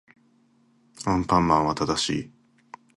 [1.05, 2.31] アンパンマンは正しい